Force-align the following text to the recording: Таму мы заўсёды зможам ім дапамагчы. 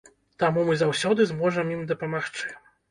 Таму 0.43 0.63
мы 0.69 0.79
заўсёды 0.81 1.29
зможам 1.33 1.73
ім 1.77 1.87
дапамагчы. 1.95 2.57